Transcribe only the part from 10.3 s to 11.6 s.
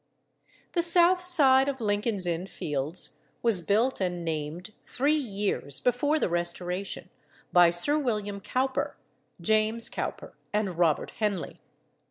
and Robert Henley.